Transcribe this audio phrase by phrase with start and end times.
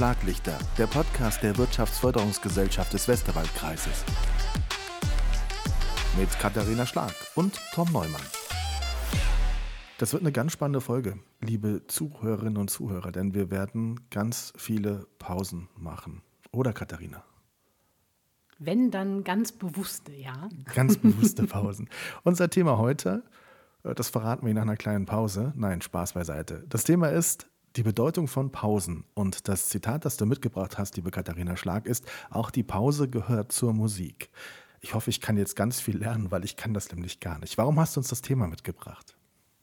[0.00, 4.02] Schlaglichter, der Podcast der Wirtschaftsförderungsgesellschaft des Westerwaldkreises.
[6.18, 8.22] Mit Katharina Schlag und Tom Neumann.
[9.98, 15.06] Das wird eine ganz spannende Folge, liebe Zuhörerinnen und Zuhörer, denn wir werden ganz viele
[15.18, 16.22] Pausen machen.
[16.50, 17.22] Oder Katharina?
[18.58, 20.48] Wenn, dann ganz bewusste, ja.
[20.74, 21.90] Ganz bewusste Pausen.
[22.24, 23.22] Unser Thema heute,
[23.84, 25.52] äh, das verraten wir nach einer kleinen Pause.
[25.56, 26.64] Nein, Spaß beiseite.
[26.70, 31.10] Das Thema ist die Bedeutung von Pausen und das Zitat, das du mitgebracht hast, liebe
[31.10, 34.30] Katharina Schlag, ist, auch die Pause gehört zur Musik.
[34.80, 37.58] Ich hoffe, ich kann jetzt ganz viel lernen, weil ich kann das nämlich gar nicht.
[37.58, 39.14] Warum hast du uns das Thema mitgebracht?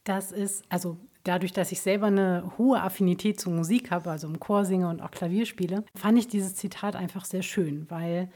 [0.04, 4.40] Das ist, also dadurch, dass ich selber eine hohe Affinität zur Musik habe, also im
[4.40, 8.30] Chor singe und auch Klavier spiele, fand ich dieses Zitat einfach sehr schön, weil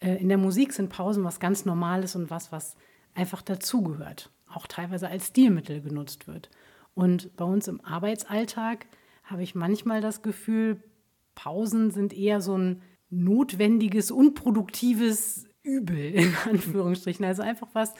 [0.00, 2.76] äh, in der Musik sind Pausen was ganz Normales und was, was
[3.14, 6.48] einfach dazugehört, auch teilweise als Stilmittel genutzt wird.
[6.94, 8.86] Und bei uns im Arbeitsalltag
[9.22, 10.82] habe ich manchmal das Gefühl,
[11.34, 17.24] Pausen sind eher so ein notwendiges, unproduktives Übel, in Anführungsstrichen.
[17.24, 17.94] Also einfach was,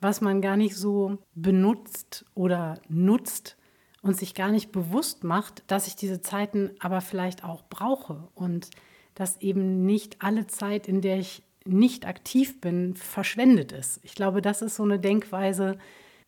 [0.00, 3.56] was man gar nicht so benutzt oder nutzt
[4.02, 8.70] und sich gar nicht bewusst macht, dass ich diese Zeiten aber vielleicht auch brauche und
[9.14, 14.00] dass eben nicht alle Zeit, in der ich nicht aktiv bin, verschwendet ist.
[14.02, 15.78] Ich glaube, das ist so eine Denkweise,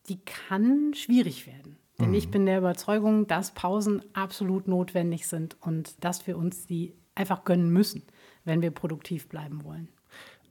[0.09, 1.79] die kann schwierig werden.
[2.03, 2.17] Denn mhm.
[2.17, 7.45] ich bin der Überzeugung, dass Pausen absolut notwendig sind und dass wir uns die einfach
[7.45, 8.03] gönnen müssen,
[8.45, 9.89] wenn wir produktiv bleiben wollen.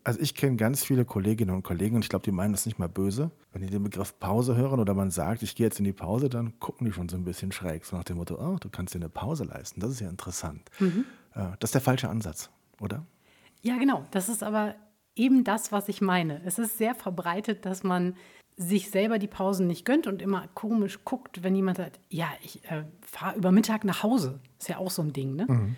[0.04, 2.80] Also ich kenne ganz viele Kolleginnen und Kollegen und ich glaube, die meinen das nicht
[2.80, 3.30] mal böse.
[3.52, 6.28] Wenn die den Begriff Pause hören oder man sagt, ich gehe jetzt in die Pause,
[6.30, 8.96] dann gucken die schon so ein bisschen schräg, so nach dem Motto, oh, du kannst
[8.96, 9.80] dir eine Pause leisten.
[9.80, 10.62] Das ist ja interessant.
[10.80, 11.06] Mhm.
[11.36, 12.50] Äh, das ist der falsche Ansatz,
[12.80, 13.06] oder?
[13.62, 14.06] Ja, genau.
[14.10, 14.74] Das ist aber
[15.16, 16.42] eben das, was ich meine.
[16.46, 18.16] Es ist sehr verbreitet, dass man
[18.58, 22.64] sich selber die Pausen nicht gönnt und immer komisch guckt, wenn jemand sagt, ja, ich
[22.66, 24.40] äh, fahre über Mittag nach Hause.
[24.60, 25.46] Ist ja auch so ein Ding, ne?
[25.48, 25.76] Mhm.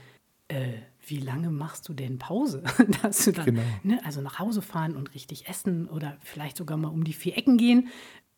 [0.49, 0.73] Äh,
[1.05, 2.63] wie lange machst du denn Pause?
[3.01, 3.61] Dass du dann, genau.
[3.83, 7.37] ne, also nach Hause fahren und richtig essen oder vielleicht sogar mal um die vier
[7.37, 7.89] Ecken gehen,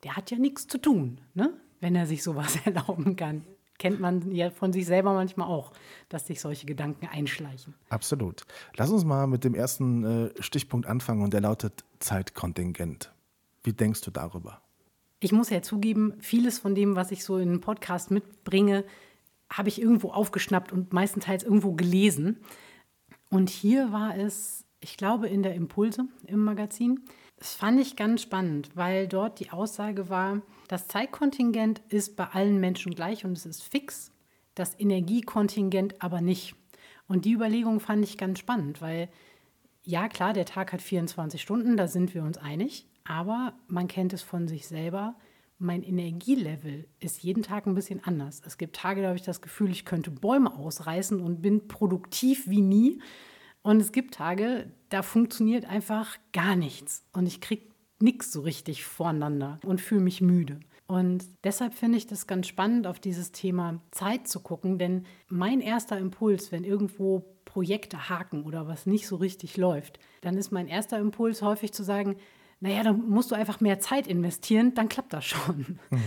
[0.04, 1.54] der hat ja nichts zu tun, ne?
[1.80, 3.46] wenn er sich sowas erlauben kann.
[3.78, 5.74] Kennt man ja von sich selber manchmal auch,
[6.08, 7.74] dass sich solche Gedanken einschleichen.
[7.90, 8.46] Absolut.
[8.78, 13.12] Lass uns mal mit dem ersten äh, Stichpunkt anfangen und der lautet Zeitkontingent.
[13.66, 14.62] Wie denkst du darüber?
[15.20, 18.84] Ich muss ja zugeben, vieles von dem, was ich so in einem Podcast mitbringe,
[19.52, 22.38] habe ich irgendwo aufgeschnappt und meistenteils irgendwo gelesen.
[23.30, 27.02] Und hier war es, ich glaube, in der Impulse im Magazin.
[27.38, 32.60] Das fand ich ganz spannend, weil dort die Aussage war, das Zeitkontingent ist bei allen
[32.60, 34.12] Menschen gleich und es ist fix,
[34.54, 36.56] das Energiekontingent aber nicht.
[37.08, 39.10] Und die Überlegung fand ich ganz spannend, weil
[39.84, 42.88] ja klar, der Tag hat 24 Stunden, da sind wir uns einig.
[43.06, 45.16] Aber man kennt es von sich selber.
[45.58, 48.42] Mein Energielevel ist jeden Tag ein bisschen anders.
[48.46, 52.50] Es gibt Tage, da habe ich das Gefühl, ich könnte Bäume ausreißen und bin produktiv
[52.50, 53.02] wie nie.
[53.62, 57.06] Und es gibt Tage, da funktioniert einfach gar nichts.
[57.14, 60.60] Und ich kriege nichts so richtig voreinander und fühle mich müde.
[60.88, 65.62] Und deshalb finde ich das ganz spannend, auf dieses Thema Zeit zu gucken, denn mein
[65.62, 70.68] erster Impuls, wenn irgendwo Projekte haken oder was nicht so richtig läuft, dann ist mein
[70.68, 72.18] erster Impuls häufig zu sagen,
[72.66, 75.78] naja, dann musst du einfach mehr Zeit investieren, dann klappt das schon.
[75.92, 76.00] Mhm.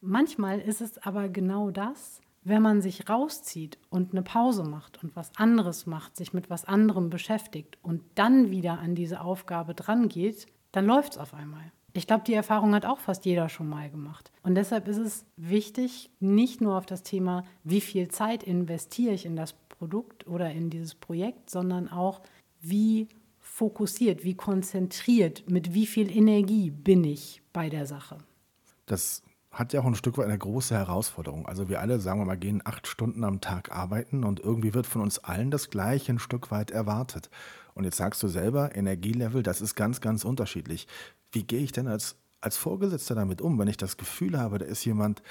[0.00, 5.14] Manchmal ist es aber genau das, wenn man sich rauszieht und eine Pause macht und
[5.14, 10.08] was anderes macht, sich mit was anderem beschäftigt und dann wieder an diese Aufgabe dran
[10.08, 11.70] geht, dann läuft es auf einmal.
[11.92, 14.32] Ich glaube, die Erfahrung hat auch fast jeder schon mal gemacht.
[14.42, 19.26] Und deshalb ist es wichtig, nicht nur auf das Thema, wie viel Zeit investiere ich
[19.26, 22.20] in das Produkt oder in dieses Projekt, sondern auch,
[22.60, 23.08] wie
[23.60, 28.16] fokussiert, wie konzentriert, mit wie viel Energie bin ich bei der Sache.
[28.86, 31.44] Das hat ja auch ein Stück weit eine große Herausforderung.
[31.44, 34.86] Also wir alle, sagen wir mal, gehen acht Stunden am Tag arbeiten und irgendwie wird
[34.86, 37.28] von uns allen das gleiche ein Stück weit erwartet.
[37.74, 40.86] Und jetzt sagst du selber, Energielevel, das ist ganz, ganz unterschiedlich.
[41.30, 44.64] Wie gehe ich denn als, als Vorgesetzter damit um, wenn ich das Gefühl habe, da
[44.64, 45.22] ist jemand,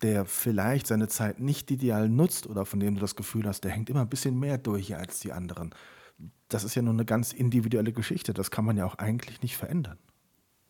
[0.00, 3.72] der vielleicht seine Zeit nicht ideal nutzt oder von dem du das Gefühl hast, der
[3.72, 5.74] hängt immer ein bisschen mehr durch als die anderen
[6.54, 8.32] das ist ja nur eine ganz individuelle Geschichte.
[8.32, 9.98] Das kann man ja auch eigentlich nicht verändern.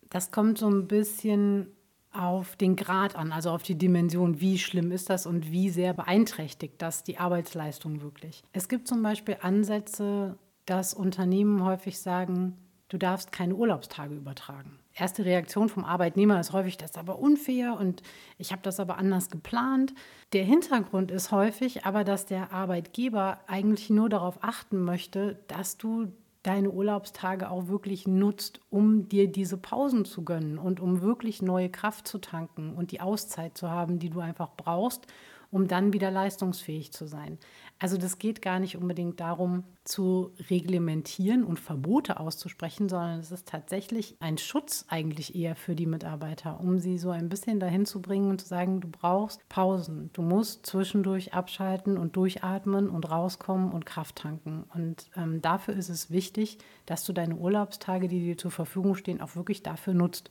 [0.09, 1.67] Das kommt so ein bisschen
[2.11, 5.93] auf den Grad an, also auf die Dimension, wie schlimm ist das und wie sehr
[5.93, 8.43] beeinträchtigt das die Arbeitsleistung wirklich.
[8.51, 12.57] Es gibt zum Beispiel Ansätze, dass Unternehmen häufig sagen,
[12.89, 14.79] du darfst keine Urlaubstage übertragen.
[14.97, 18.01] Erste Reaktion vom Arbeitnehmer ist häufig, das ist aber unfair und
[18.37, 19.93] ich habe das aber anders geplant.
[20.31, 26.13] Der Hintergrund ist häufig aber, dass der Arbeitgeber eigentlich nur darauf achten möchte, dass du
[26.43, 31.69] deine Urlaubstage auch wirklich nutzt, um dir diese Pausen zu gönnen und um wirklich neue
[31.69, 35.07] Kraft zu tanken und die Auszeit zu haben, die du einfach brauchst,
[35.51, 37.37] um dann wieder leistungsfähig zu sein.
[37.77, 43.49] Also das geht gar nicht unbedingt darum zu reglementieren und Verbote auszusprechen, sondern es ist
[43.49, 48.01] tatsächlich ein Schutz eigentlich eher für die Mitarbeiter, um sie so ein bisschen dahin zu
[48.01, 53.71] bringen und zu sagen, du brauchst Pausen, du musst zwischendurch abschalten und durchatmen und rauskommen
[53.73, 54.63] und Kraft tanken.
[54.73, 59.19] Und ähm, dafür ist es wichtig, dass du deine Urlaubstage, die dir zur Verfügung stehen,
[59.19, 60.29] auch wirklich dafür nutzt.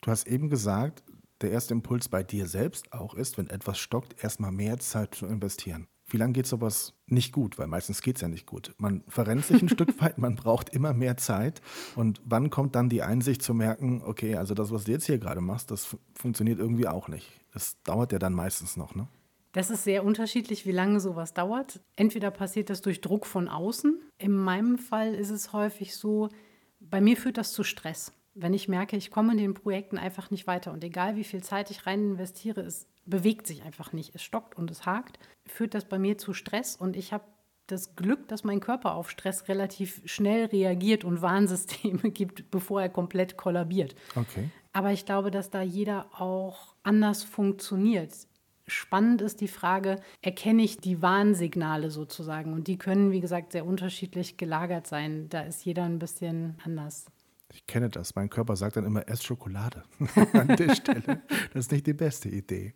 [0.00, 1.02] Du hast eben gesagt,
[1.42, 5.26] der erste Impuls bei dir selbst auch ist, wenn etwas stockt, erstmal mehr Zeit zu
[5.26, 5.86] investieren.
[6.08, 7.58] Wie lange geht sowas nicht gut?
[7.58, 8.74] Weil meistens geht es ja nicht gut.
[8.78, 11.60] Man verrennt sich ein Stück weit, man braucht immer mehr Zeit.
[11.96, 15.18] Und wann kommt dann die Einsicht zu merken, okay, also das, was du jetzt hier
[15.18, 17.26] gerade machst, das funktioniert irgendwie auch nicht.
[17.52, 19.08] Das dauert ja dann meistens noch, ne?
[19.52, 21.80] Das ist sehr unterschiedlich, wie lange sowas dauert.
[21.96, 23.98] Entweder passiert das durch Druck von außen.
[24.18, 26.28] In meinem Fall ist es häufig so,
[26.80, 28.12] bei mir führt das zu Stress.
[28.34, 31.42] Wenn ich merke, ich komme in den Projekten einfach nicht weiter und egal wie viel
[31.42, 34.14] Zeit ich rein investiere, es bewegt sich einfach nicht.
[34.14, 37.24] Es stockt und es hakt, führt das bei mir zu Stress und ich habe
[37.66, 42.88] das Glück, dass mein Körper auf Stress relativ schnell reagiert und Warnsysteme gibt, bevor er
[42.88, 43.94] komplett kollabiert.
[44.16, 44.50] Okay.
[44.72, 48.14] Aber ich glaube, dass da jeder auch anders funktioniert.
[48.66, 52.52] Spannend ist die Frage, erkenne ich die Warnsignale sozusagen?
[52.52, 55.28] Und die können, wie gesagt, sehr unterschiedlich gelagert sein.
[55.30, 57.06] Da ist jeder ein bisschen anders.
[57.50, 58.14] Ich kenne das.
[58.14, 59.82] Mein Körper sagt dann immer, ess Schokolade
[60.34, 61.22] an der Stelle.
[61.52, 62.74] Das ist nicht die beste Idee.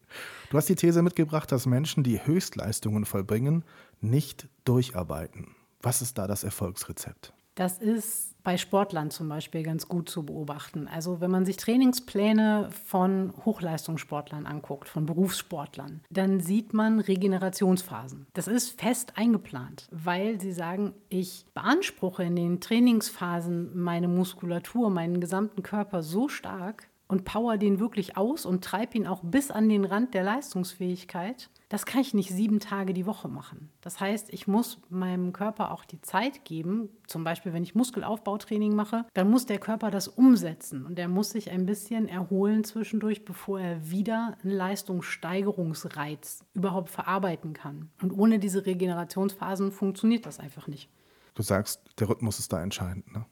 [0.51, 3.65] Du hast die These mitgebracht, dass Menschen, die Höchstleistungen vollbringen,
[4.01, 5.55] nicht durcharbeiten.
[5.83, 7.35] Was ist da das Erfolgsrezept?
[7.55, 10.89] Das ist bei Sportlern zum Beispiel ganz gut zu beobachten.
[10.89, 18.27] Also wenn man sich Trainingspläne von Hochleistungssportlern anguckt, von Berufssportlern, dann sieht man Regenerationsphasen.
[18.35, 25.21] Das ist fest eingeplant, weil sie sagen, ich beanspruche in den Trainingsphasen meine Muskulatur, meinen
[25.21, 29.69] gesamten Körper so stark, und power den wirklich aus und treibe ihn auch bis an
[29.69, 33.71] den Rand der Leistungsfähigkeit, das kann ich nicht sieben Tage die Woche machen.
[33.81, 38.77] Das heißt, ich muss meinem Körper auch die Zeit geben, zum Beispiel wenn ich Muskelaufbautraining
[38.77, 43.25] mache, dann muss der Körper das umsetzen und er muss sich ein bisschen erholen zwischendurch,
[43.25, 47.89] bevor er wieder einen Leistungssteigerungsreiz überhaupt verarbeiten kann.
[48.03, 50.91] Und ohne diese Regenerationsphasen funktioniert das einfach nicht.
[51.35, 53.25] Du sagst, der Rhythmus ist da entscheidend, ne?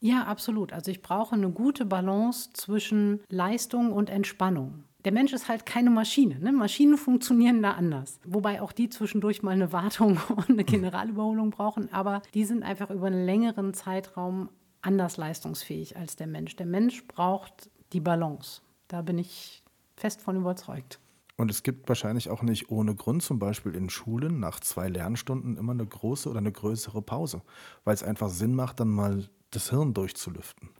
[0.00, 0.72] Ja, absolut.
[0.72, 4.84] Also ich brauche eine gute Balance zwischen Leistung und Entspannung.
[5.04, 6.38] Der Mensch ist halt keine Maschine.
[6.40, 6.52] Ne?
[6.52, 8.18] Maschinen funktionieren da anders.
[8.24, 11.92] Wobei auch die zwischendurch mal eine Wartung und eine Generalüberholung brauchen.
[11.92, 14.48] Aber die sind einfach über einen längeren Zeitraum
[14.82, 16.56] anders leistungsfähig als der Mensch.
[16.56, 18.62] Der Mensch braucht die Balance.
[18.88, 19.62] Da bin ich
[19.96, 20.98] fest von überzeugt.
[21.36, 25.56] Und es gibt wahrscheinlich auch nicht ohne Grund zum Beispiel in Schulen nach zwei Lernstunden
[25.56, 27.42] immer eine große oder eine größere Pause,
[27.84, 30.70] weil es einfach Sinn macht, dann mal das Hirn durchzulüften.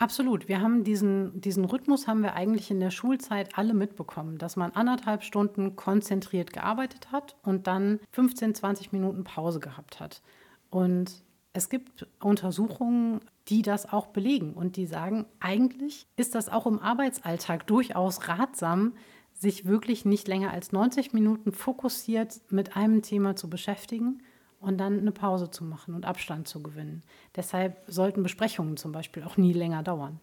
[0.00, 0.48] Absolut.
[0.48, 4.70] Wir haben diesen, diesen Rhythmus haben wir eigentlich in der Schulzeit alle mitbekommen, dass man
[4.70, 10.22] anderthalb Stunden konzentriert gearbeitet hat und dann 15, 20 Minuten Pause gehabt hat.
[10.70, 16.66] Und es gibt Untersuchungen, die das auch belegen und die sagen, eigentlich ist das auch
[16.66, 18.94] im Arbeitsalltag durchaus ratsam,
[19.34, 24.22] sich wirklich nicht länger als 90 Minuten fokussiert mit einem Thema zu beschäftigen
[24.60, 27.02] und dann eine Pause zu machen und Abstand zu gewinnen.
[27.34, 30.20] Deshalb sollten Besprechungen zum Beispiel auch nie länger dauern.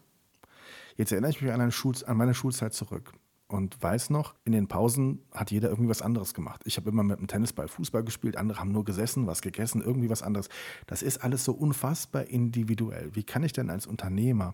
[0.95, 3.13] Jetzt erinnere ich mich an, Schul an meine Schulzeit zurück
[3.47, 6.61] und weiß noch, in den Pausen hat jeder irgendwie was anderes gemacht.
[6.65, 10.09] Ich habe immer mit dem Tennisball Fußball gespielt, andere haben nur gesessen, was gegessen, irgendwie
[10.09, 10.49] was anderes.
[10.85, 13.09] Das ist alles so unfassbar individuell.
[13.13, 14.53] Wie kann ich denn als Unternehmer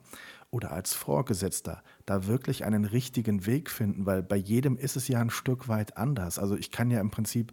[0.52, 4.06] oder als Vorgesetzter da wirklich einen richtigen Weg finden?
[4.06, 6.38] Weil bei jedem ist es ja ein Stück weit anders.
[6.38, 7.52] Also ich kann ja im Prinzip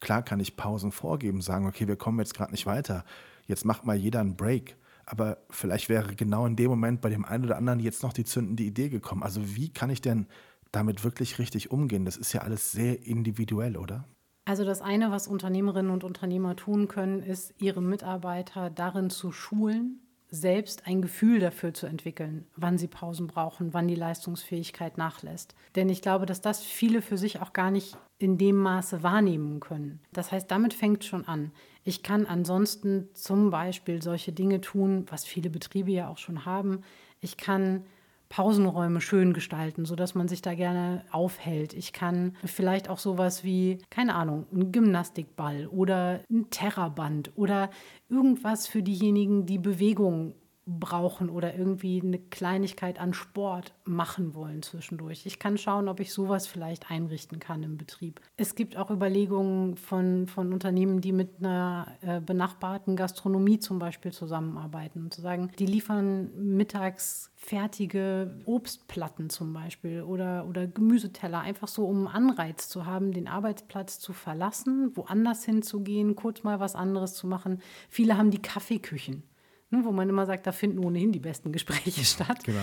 [0.00, 3.04] Klar kann ich Pausen vorgeben, sagen, okay, wir kommen jetzt gerade nicht weiter.
[3.46, 4.76] Jetzt macht mal jeder einen Break.
[5.06, 8.24] Aber vielleicht wäre genau in dem Moment bei dem einen oder anderen jetzt noch die
[8.24, 9.22] zündende Idee gekommen.
[9.22, 10.26] Also wie kann ich denn
[10.72, 12.04] damit wirklich richtig umgehen?
[12.04, 14.04] Das ist ja alles sehr individuell, oder?
[14.44, 20.00] Also das eine, was Unternehmerinnen und Unternehmer tun können, ist, ihre Mitarbeiter darin zu schulen,
[20.30, 25.54] selbst ein Gefühl dafür zu entwickeln, wann sie Pausen brauchen, wann die Leistungsfähigkeit nachlässt.
[25.74, 29.60] Denn ich glaube, dass das viele für sich auch gar nicht in dem Maße wahrnehmen
[29.60, 30.00] können.
[30.12, 31.52] Das heißt, damit fängt schon an.
[31.84, 36.82] Ich kann ansonsten zum Beispiel solche Dinge tun, was viele Betriebe ja auch schon haben.
[37.20, 37.84] Ich kann
[38.30, 41.74] Pausenräume schön gestalten, sodass man sich da gerne aufhält.
[41.74, 47.70] Ich kann vielleicht auch sowas wie, keine Ahnung, ein Gymnastikball oder ein Terraband oder
[48.08, 50.34] irgendwas für diejenigen, die Bewegung
[50.66, 55.26] brauchen oder irgendwie eine Kleinigkeit an Sport machen wollen zwischendurch.
[55.26, 58.20] Ich kann schauen, ob ich sowas vielleicht einrichten kann im Betrieb.
[58.36, 64.12] Es gibt auch Überlegungen von, von Unternehmen, die mit einer äh, benachbarten Gastronomie zum Beispiel
[64.12, 71.68] zusammenarbeiten und zu sagen, die liefern mittags fertige Obstplatten zum Beispiel oder, oder Gemüseteller, einfach
[71.68, 76.74] so, um einen Anreiz zu haben, den Arbeitsplatz zu verlassen, woanders hinzugehen, kurz mal was
[76.74, 77.62] anderes zu machen.
[77.88, 79.22] Viele haben die Kaffeeküchen
[79.70, 82.44] ne, wo man immer sagt, da finden ohnehin die besten Gespräche statt.
[82.44, 82.58] Genau.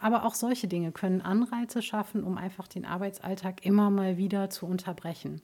[0.00, 4.66] Aber auch solche Dinge können Anreize schaffen, um einfach den Arbeitsalltag immer mal wieder zu
[4.66, 5.42] unterbrechen.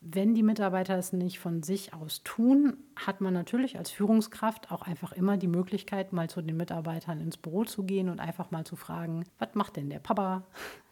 [0.00, 4.82] Wenn die Mitarbeiter es nicht von sich aus tun, hat man natürlich als Führungskraft auch
[4.82, 8.64] einfach immer die Möglichkeit, mal zu den Mitarbeitern ins Büro zu gehen und einfach mal
[8.64, 10.44] zu fragen, was macht denn der Papa?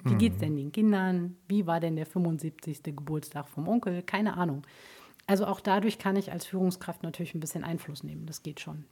[0.02, 1.36] Wie geht es denn den Kindern?
[1.46, 2.82] Wie war denn der 75.
[2.82, 4.02] Geburtstag vom Onkel?
[4.02, 4.66] Keine Ahnung.
[5.28, 8.26] Also auch dadurch kann ich als Führungskraft natürlich ein bisschen Einfluss nehmen.
[8.26, 8.86] Das geht schon.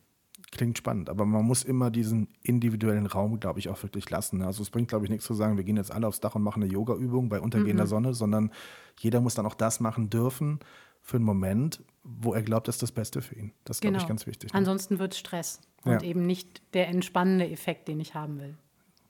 [0.55, 4.41] Klingt spannend, aber man muss immer diesen individuellen Raum, glaube ich, auch wirklich lassen.
[4.41, 6.43] Also es bringt, glaube ich, nichts zu sagen, wir gehen jetzt alle aufs Dach und
[6.43, 7.89] machen eine Yoga-Übung bei untergehender mhm.
[7.89, 8.53] Sonne, sondern
[9.01, 10.61] jeder muss dann auch das machen dürfen
[11.03, 13.53] für einen Moment, wo er glaubt, das ist das Beste für ihn.
[13.65, 13.93] Das ist, genau.
[13.93, 14.53] glaube ich, ganz wichtig.
[14.53, 14.59] Ne?
[14.59, 16.03] Ansonsten wird Stress und ja.
[16.03, 18.57] eben nicht der entspannende Effekt, den ich haben will.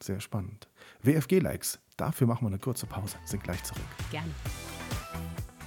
[0.02, 0.68] Sehr spannend.
[1.02, 3.84] WFG-Likes, dafür machen wir eine kurze Pause, sind gleich zurück.
[4.10, 4.32] Gerne.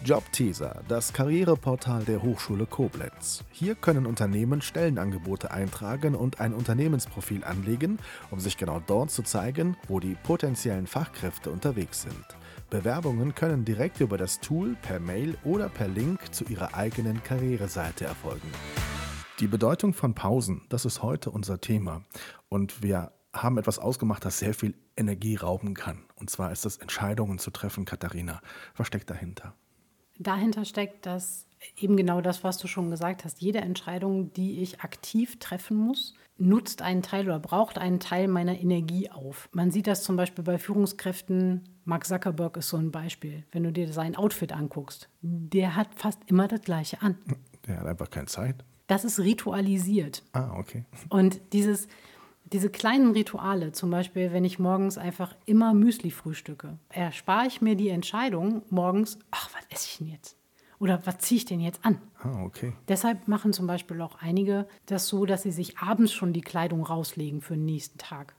[0.06, 3.44] Jobteaser, das Karriereportal der Hochschule Koblenz.
[3.52, 7.98] Hier können Unternehmen Stellenangebote eintragen und ein Unternehmensprofil anlegen,
[8.30, 12.26] um sich genau dort zu zeigen, wo die potenziellen Fachkräfte unterwegs sind.
[12.70, 18.06] Bewerbungen können direkt über das Tool, per Mail oder per Link zu ihrer eigenen Karriereseite
[18.06, 18.52] erfolgen.
[19.40, 22.04] Die Bedeutung von Pausen, das ist heute unser Thema.
[22.50, 26.06] Und wir haben etwas ausgemacht, das sehr viel Energie rauben kann.
[26.16, 28.42] Und zwar ist es Entscheidungen zu treffen, Katharina.
[28.76, 29.54] Was steckt dahinter?
[30.20, 31.48] Dahinter steckt, dass
[31.78, 36.14] eben genau das, was du schon gesagt hast, jede Entscheidung, die ich aktiv treffen muss,
[36.38, 39.50] nutzt einen Teil oder braucht einen Teil meiner Energie auf.
[39.52, 41.68] Man sieht das zum Beispiel bei Führungskräften.
[41.86, 43.44] Mark Zuckerberg ist so ein Beispiel.
[43.52, 47.18] Wenn du dir sein Outfit anguckst, der hat fast immer das gleiche an.
[47.66, 48.64] Der hat einfach keine Zeit.
[48.88, 50.24] Das ist ritualisiert.
[50.34, 50.86] Ah, okay.
[51.10, 51.88] Und dieses,
[52.54, 57.76] diese kleinen Rituale, zum Beispiel, wenn ich morgens einfach immer Müsli frühstücke, erspare ich mir
[57.76, 60.38] die Entscheidung morgens, ach, was esse ich denn jetzt?
[60.80, 62.00] Oder was ziehe ich denn jetzt an?
[62.20, 62.74] Ah, okay.
[62.88, 66.84] Deshalb machen zum Beispiel auch einige das so, dass sie sich abends schon die Kleidung
[66.84, 68.36] rauslegen für den nächsten Tag.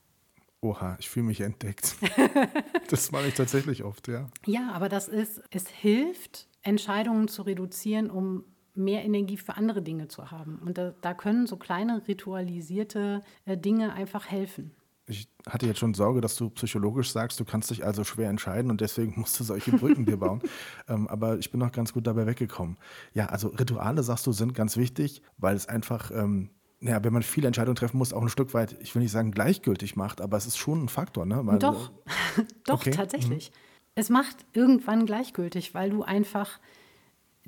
[0.61, 1.97] Oha, ich fühle mich entdeckt.
[2.91, 4.29] das mache ich tatsächlich oft, ja.
[4.47, 8.45] Ja, aber das ist, es hilft, Entscheidungen zu reduzieren, um
[8.79, 10.61] mehr Energie für andere Dinge zu haben.
[10.65, 14.71] Und da, da können so kleine ritualisierte äh, Dinge einfach helfen.
[15.07, 18.71] Ich hatte jetzt schon Sorge, dass du psychologisch sagst, du kannst dich also schwer entscheiden
[18.71, 20.43] und deswegen musst du solche Brücken dir bauen.
[20.91, 22.79] Ähm, aber ich bin noch ganz gut dabei weggekommen.
[23.13, 26.49] Ja, also Rituale, sagst du, sind ganz wichtig, weil es einfach, ähm,
[26.81, 29.33] ja, wenn man viele Entscheidungen treffen muss, auch ein Stück weit, ich will nicht sagen
[29.33, 31.27] gleichgültig macht, aber es ist schon ein Faktor.
[31.27, 31.45] Ne?
[31.45, 31.91] Weil, doch,
[32.65, 32.93] doch, okay.
[32.93, 33.51] tatsächlich.
[33.51, 33.55] Mhm.
[33.97, 36.59] Es macht irgendwann gleichgültig, weil du einfach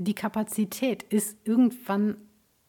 [0.01, 2.17] die Kapazität ist irgendwann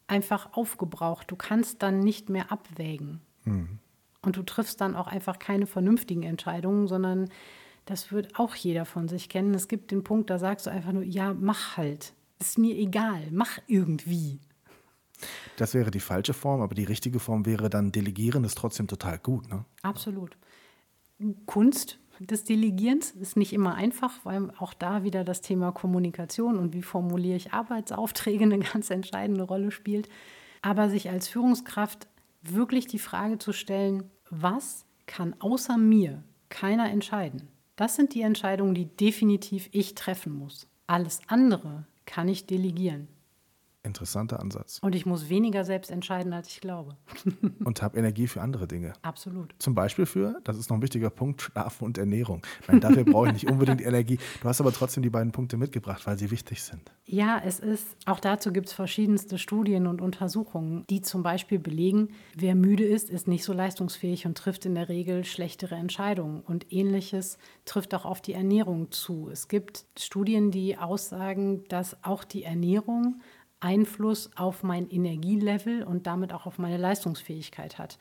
[0.07, 1.31] einfach aufgebraucht.
[1.31, 3.21] Du kannst dann nicht mehr abwägen.
[3.45, 3.79] Mhm.
[4.21, 7.29] Und du triffst dann auch einfach keine vernünftigen Entscheidungen, sondern
[7.85, 9.53] das wird auch jeder von sich kennen.
[9.53, 12.13] Es gibt den Punkt, da sagst du einfach nur, ja, mach halt.
[12.39, 14.39] Ist mir egal, mach irgendwie.
[15.55, 19.19] Das wäre die falsche Form, aber die richtige Form wäre dann delegieren, ist trotzdem total
[19.19, 19.49] gut.
[19.49, 19.63] Ne?
[19.83, 20.35] Absolut.
[21.45, 21.97] Kunst
[22.27, 26.83] des Delegierens ist nicht immer einfach, weil auch da wieder das Thema Kommunikation und wie
[26.83, 30.09] formuliere ich Arbeitsaufträge eine ganz entscheidende Rolle spielt.
[30.61, 32.07] Aber sich als Führungskraft
[32.43, 37.47] wirklich die Frage zu stellen, was kann außer mir keiner entscheiden?
[37.75, 40.67] Das sind die Entscheidungen, die definitiv ich treffen muss.
[40.87, 43.07] Alles andere kann ich delegieren.
[43.83, 44.79] Interessanter Ansatz.
[44.81, 46.97] Und ich muss weniger selbst entscheiden, als ich glaube.
[47.63, 48.93] und habe Energie für andere Dinge.
[49.01, 49.55] Absolut.
[49.57, 52.45] Zum Beispiel für, das ist noch ein wichtiger Punkt, Schlaf und Ernährung.
[52.67, 54.19] Meine, dafür brauche ich nicht unbedingt Energie.
[54.41, 56.91] Du hast aber trotzdem die beiden Punkte mitgebracht, weil sie wichtig sind.
[57.05, 62.09] Ja, es ist, auch dazu gibt es verschiedenste Studien und Untersuchungen, die zum Beispiel belegen,
[62.35, 66.41] wer müde ist, ist nicht so leistungsfähig und trifft in der Regel schlechtere Entscheidungen.
[66.41, 69.29] Und ähnliches trifft auch auf die Ernährung zu.
[69.31, 73.19] Es gibt Studien, die aussagen, dass auch die Ernährung
[73.61, 77.97] Einfluss auf mein Energielevel und damit auch auf meine Leistungsfähigkeit hat.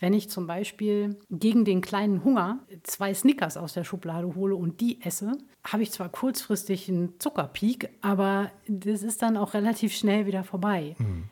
[0.00, 4.80] Wenn ich zum Beispiel gegen den kleinen Hunger zwei Snickers aus der Schublade hole und
[4.80, 10.26] die esse, habe ich zwar kurzfristig einen Zuckerpeak, aber das ist dann auch relativ schnell
[10.26, 10.96] wieder vorbei.
[10.98, 11.24] Mhm.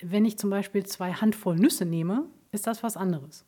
[0.00, 3.44] Wenn ich zum Beispiel zwei Handvoll Nüsse nehme, ist das was anderes.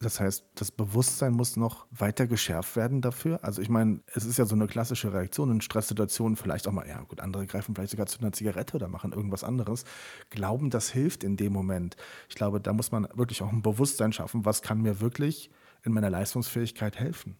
[0.00, 3.42] Das heißt, das Bewusstsein muss noch weiter geschärft werden dafür.
[3.42, 6.86] Also ich meine, es ist ja so eine klassische Reaktion in Stresssituationen, vielleicht auch mal,
[6.86, 9.84] ja gut, andere greifen vielleicht sogar zu einer Zigarette oder machen irgendwas anderes.
[10.30, 11.96] Glauben, das hilft in dem Moment.
[12.28, 15.50] Ich glaube, da muss man wirklich auch ein Bewusstsein schaffen, was kann mir wirklich
[15.84, 17.36] in meiner Leistungsfähigkeit helfen.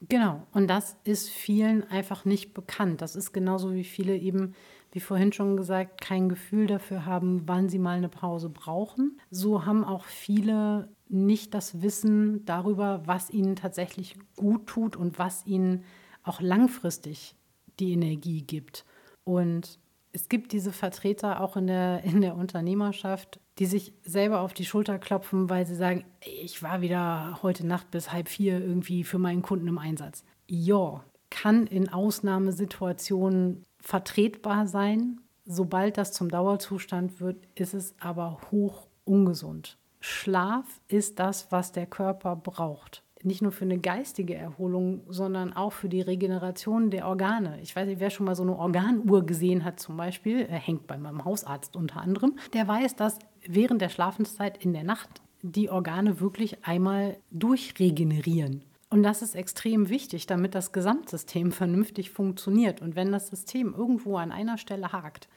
[0.00, 3.02] Genau, und das ist vielen einfach nicht bekannt.
[3.02, 4.54] Das ist genauso wie viele eben,
[4.92, 9.20] wie vorhin schon gesagt, kein Gefühl dafür haben, wann sie mal eine Pause brauchen.
[9.30, 15.46] So haben auch viele nicht das Wissen darüber, was ihnen tatsächlich gut tut und was
[15.46, 15.84] ihnen
[16.22, 17.34] auch langfristig
[17.80, 18.84] die Energie gibt.
[19.24, 19.78] Und
[20.12, 24.64] es gibt diese Vertreter auch in der, in der Unternehmerschaft, die sich selber auf die
[24.64, 29.18] Schulter klopfen, weil sie sagen, ich war wieder heute Nacht bis halb vier irgendwie für
[29.18, 30.24] meinen Kunden im Einsatz.
[30.46, 35.20] Ja, kann in Ausnahmesituationen vertretbar sein.
[35.44, 39.78] Sobald das zum Dauerzustand wird, ist es aber hoch ungesund.
[40.00, 43.02] Schlaf ist das, was der Körper braucht.
[43.22, 47.60] Nicht nur für eine geistige Erholung, sondern auch für die Regeneration der Organe.
[47.62, 50.86] Ich weiß nicht, wer schon mal so eine Organuhr gesehen hat, zum Beispiel, er hängt
[50.86, 55.68] bei meinem Hausarzt unter anderem, der weiß, dass während der Schlafenszeit in der Nacht die
[55.68, 58.64] Organe wirklich einmal durchregenerieren.
[58.90, 62.80] Und das ist extrem wichtig, damit das Gesamtsystem vernünftig funktioniert.
[62.80, 65.28] Und wenn das System irgendwo an einer Stelle hakt,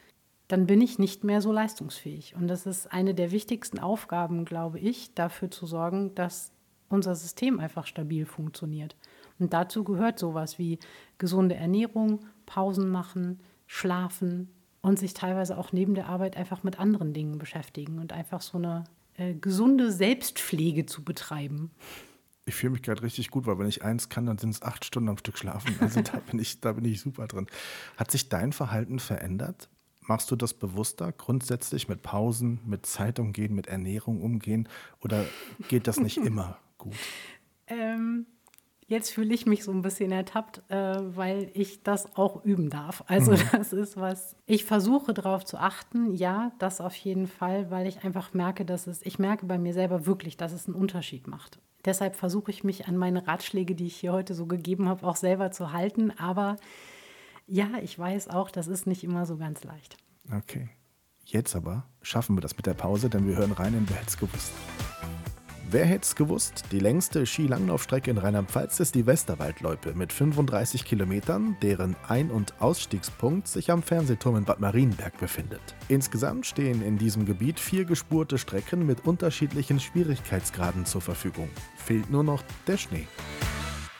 [0.52, 2.34] dann bin ich nicht mehr so leistungsfähig.
[2.36, 6.52] Und das ist eine der wichtigsten Aufgaben, glaube ich, dafür zu sorgen, dass
[6.90, 8.94] unser System einfach stabil funktioniert.
[9.38, 10.78] Und dazu gehört sowas wie
[11.16, 14.50] gesunde Ernährung, Pausen machen, schlafen
[14.82, 18.58] und sich teilweise auch neben der Arbeit einfach mit anderen Dingen beschäftigen und einfach so
[18.58, 18.84] eine
[19.16, 21.70] äh, gesunde Selbstpflege zu betreiben.
[22.44, 24.84] Ich fühle mich gerade richtig gut, weil wenn ich eins kann, dann sind es acht
[24.84, 25.76] Stunden am Stück schlafen.
[25.80, 27.46] Also da bin ich, da bin ich super drin.
[27.96, 29.70] Hat sich dein Verhalten verändert
[30.06, 34.68] Machst du das bewusster, grundsätzlich mit Pausen, mit Zeit umgehen, mit Ernährung umgehen
[35.00, 35.24] oder
[35.68, 36.96] geht das nicht immer gut?
[37.68, 38.26] Ähm,
[38.88, 43.04] jetzt fühle ich mich so ein bisschen ertappt, äh, weil ich das auch üben darf.
[43.06, 43.40] Also mhm.
[43.52, 48.04] das ist was, ich versuche darauf zu achten, ja, das auf jeden Fall, weil ich
[48.04, 51.58] einfach merke, dass es, ich merke bei mir selber wirklich, dass es einen Unterschied macht.
[51.84, 55.16] Deshalb versuche ich mich an meine Ratschläge, die ich hier heute so gegeben habe, auch
[55.16, 56.12] selber zu halten.
[56.16, 56.56] Aber
[57.52, 59.98] ja, ich weiß auch, das ist nicht immer so ganz leicht.
[60.34, 60.70] Okay.
[61.24, 64.16] Jetzt aber schaffen wir das mit der Pause, denn wir hören rein in Wer hätt's
[64.16, 64.52] gewusst.
[65.70, 66.64] Wer hätte es gewusst?
[66.72, 73.48] Die längste Skilanglaufstrecke in Rheinland-Pfalz ist die Westerwaldloipe mit 35 Kilometern, deren Ein- und Ausstiegspunkt
[73.48, 75.62] sich am Fernsehturm in Bad Marienberg befindet.
[75.88, 81.50] Insgesamt stehen in diesem Gebiet vier gespurte Strecken mit unterschiedlichen Schwierigkeitsgraden zur Verfügung.
[81.76, 83.06] Fehlt nur noch der Schnee.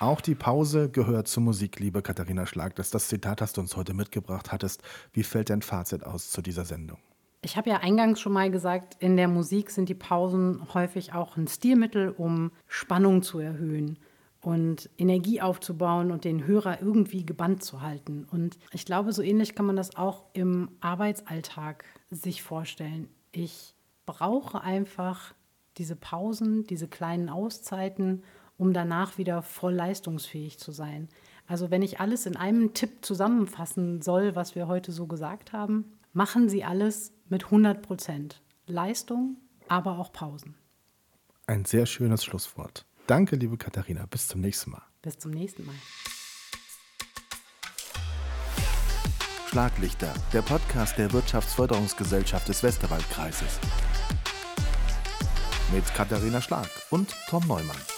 [0.02, 2.74] Auch die Pause gehört zur Musik, liebe Katharina Schlag.
[2.74, 4.82] Das, das Zitat, das du uns heute mitgebracht hattest.
[5.12, 6.98] Wie fällt dein Fazit aus zu dieser Sendung?
[7.40, 11.36] Ich habe ja eingangs schon mal gesagt, in der Musik sind die Pausen häufig auch
[11.36, 13.96] ein Stilmittel, um Spannung zu erhöhen
[14.40, 18.26] und Energie aufzubauen und den Hörer irgendwie gebannt zu halten.
[18.28, 23.08] Und ich glaube, so ähnlich kann man das auch im Arbeitsalltag sich vorstellen.
[23.30, 25.32] Ich brauche einfach
[25.78, 28.24] diese Pausen, diese kleinen Auszeiten,
[28.62, 31.08] um danach wieder voll leistungsfähig zu sein.
[31.48, 35.98] Also wenn ich alles in einem Tipp zusammenfassen soll, was wir heute so gesagt haben,
[36.12, 38.40] machen Sie alles mit 100 Prozent.
[38.68, 40.54] Leistung, aber auch Pausen.
[41.48, 42.86] Ein sehr schönes Schlusswort.
[43.08, 44.06] Danke, liebe Katharina.
[44.06, 44.82] Bis zum nächsten Mal.
[45.02, 45.74] Bis zum nächsten Mal.
[49.48, 53.58] Schlaglichter, der Podcast der Wirtschaftsförderungsgesellschaft des Westerwaldkreises.
[55.72, 57.91] Mit Katharina Schlag und Tom Neumann.